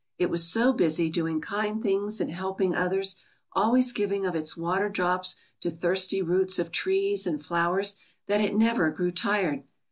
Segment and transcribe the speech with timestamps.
[0.17, 3.17] It was so busy doing kind things and helping others,
[3.53, 8.55] always giving of its water drops to thirsty roots of trees and flowers, that it
[8.55, 9.61] never grew tired.